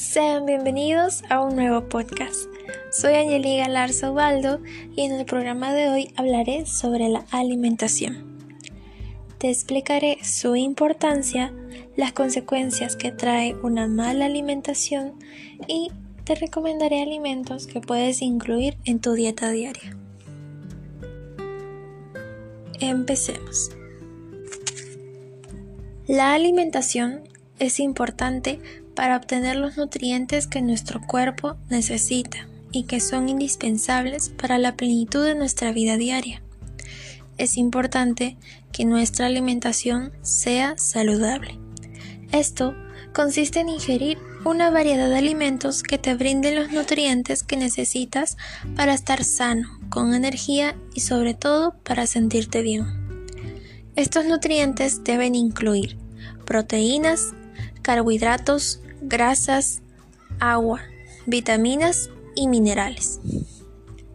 [0.00, 2.46] Sean bienvenidos a un nuevo podcast.
[2.90, 4.58] Soy Angeli Galarza Ubaldo
[4.96, 8.38] y en el programa de hoy hablaré sobre la alimentación.
[9.36, 11.52] Te explicaré su importancia,
[11.98, 15.18] las consecuencias que trae una mala alimentación
[15.68, 15.92] y
[16.24, 19.98] te recomendaré alimentos que puedes incluir en tu dieta diaria.
[22.80, 23.70] Empecemos.
[26.06, 27.28] La alimentación
[27.58, 28.60] es importante
[29.00, 35.24] para obtener los nutrientes que nuestro cuerpo necesita y que son indispensables para la plenitud
[35.24, 36.42] de nuestra vida diaria.
[37.38, 38.36] Es importante
[38.72, 41.58] que nuestra alimentación sea saludable.
[42.30, 42.74] Esto
[43.14, 48.36] consiste en ingerir una variedad de alimentos que te brinden los nutrientes que necesitas
[48.76, 52.84] para estar sano, con energía y sobre todo para sentirte bien.
[53.96, 55.96] Estos nutrientes deben incluir
[56.44, 57.28] proteínas,
[57.80, 59.82] carbohidratos, grasas,
[60.38, 60.80] agua,
[61.26, 63.20] vitaminas y minerales.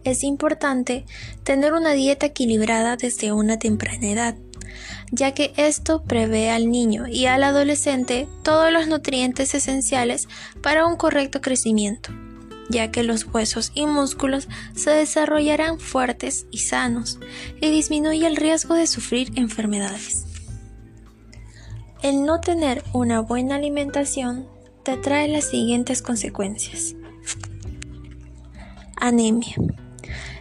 [0.04, 1.04] Es importante
[1.42, 4.36] tener una dieta equilibrada desde una temprana edad,
[5.10, 10.28] ya que esto prevé al niño y al adolescente todos los nutrientes esenciales
[10.62, 12.10] para un correcto crecimiento,
[12.68, 17.18] ya que los huesos y músculos se desarrollarán fuertes y sanos
[17.60, 20.24] y disminuye el riesgo de sufrir enfermedades.
[22.02, 24.46] El no tener una buena alimentación
[24.86, 26.94] te trae las siguientes consecuencias.
[28.94, 29.56] Anemia.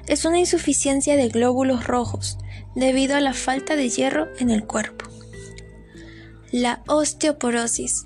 [0.06, 2.38] Es una insuficiencia de glóbulos rojos
[2.76, 5.06] debido a la falta de hierro en el cuerpo.
[6.52, 8.06] La osteoporosis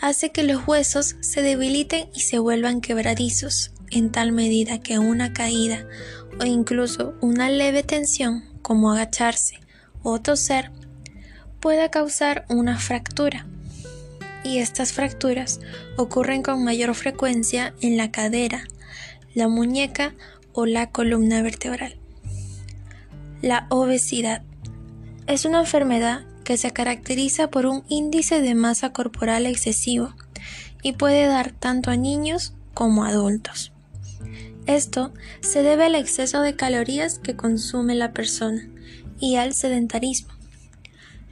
[0.00, 5.32] hace que los huesos se debiliten y se vuelvan quebradizos, en tal medida que una
[5.32, 5.84] caída
[6.40, 9.58] o incluso una leve tensión como agacharse
[10.04, 10.70] o toser
[11.58, 13.48] pueda causar una fractura.
[14.44, 15.60] Y estas fracturas
[15.96, 18.64] ocurren con mayor frecuencia en la cadera,
[19.34, 20.14] la muñeca
[20.52, 21.96] o la columna vertebral.
[23.40, 24.42] La obesidad
[25.26, 30.14] es una enfermedad que se caracteriza por un índice de masa corporal excesivo
[30.82, 33.72] y puede dar tanto a niños como a adultos.
[34.66, 38.68] Esto se debe al exceso de calorías que consume la persona
[39.18, 40.32] y al sedentarismo.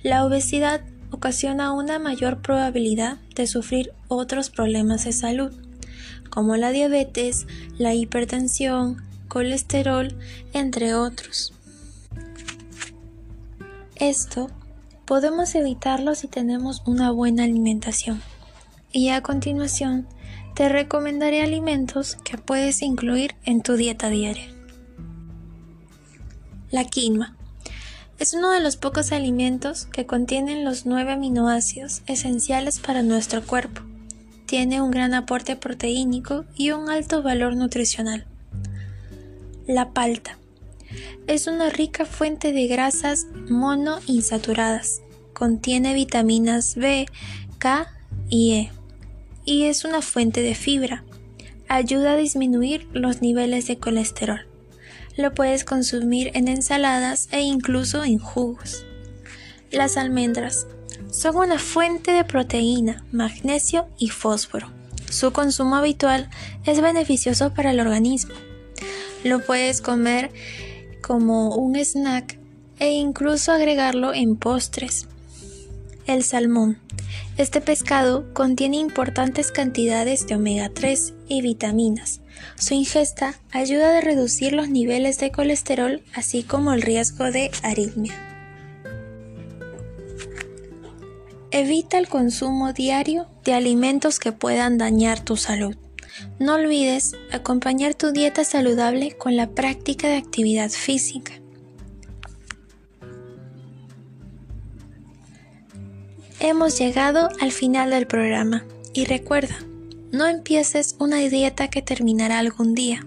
[0.03, 5.53] La obesidad ocasiona una mayor probabilidad de sufrir otros problemas de salud,
[6.31, 7.47] como la diabetes,
[7.79, 10.17] la hipertensión, colesterol,
[10.53, 11.53] entre otros.
[13.97, 14.51] Esto
[15.05, 18.23] podemos evitarlo si tenemos una buena alimentación.
[18.93, 20.07] Y a continuación,
[20.55, 24.49] te recomendaré alimentos que puedes incluir en tu dieta diaria.
[26.71, 27.35] La quinoa
[28.21, 33.81] es uno de los pocos alimentos que contienen los nueve aminoácidos esenciales para nuestro cuerpo.
[34.45, 38.27] Tiene un gran aporte proteínico y un alto valor nutricional.
[39.67, 40.39] La palta
[41.27, 45.01] es una rica fuente de grasas monoinsaturadas.
[45.33, 47.07] Contiene vitaminas B,
[47.59, 47.91] K
[48.29, 48.73] y E.
[49.47, 51.05] Y es una fuente de fibra.
[51.69, 54.50] Ayuda a disminuir los niveles de colesterol.
[55.17, 58.85] Lo puedes consumir en ensaladas e incluso en jugos.
[59.71, 60.67] Las almendras
[61.11, 64.71] son una fuente de proteína, magnesio y fósforo.
[65.11, 66.31] Su consumo habitual
[66.65, 68.35] es beneficioso para el organismo.
[69.25, 70.31] Lo puedes comer
[71.03, 72.39] como un snack
[72.79, 75.09] e incluso agregarlo en postres.
[76.11, 76.77] El salmón
[77.39, 82.21] este pescado contiene importantes cantidades de omega 3 y vitaminas.
[82.57, 88.13] Su ingesta ayuda a reducir los niveles de colesterol así como el riesgo de aritmia.
[91.53, 95.77] Evita el consumo diario de alimentos que puedan dañar tu salud.
[96.41, 101.40] No olvides acompañar tu dieta saludable con la práctica de actividad física.
[106.43, 108.65] Hemos llegado al final del programa
[108.95, 109.59] y recuerda,
[110.11, 113.07] no empieces una dieta que terminará algún día,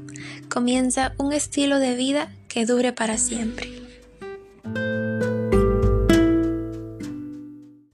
[0.49, 3.72] comienza un estilo de vida que dure para siempre.